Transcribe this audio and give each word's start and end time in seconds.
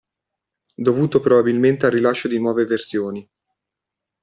Dovuto 0.77 1.19
probabilmente 1.19 1.85
al 1.85 1.91
rilascio 1.91 2.27
di 2.27 2.39
nuove 2.39 2.65
versioni. 2.65 3.29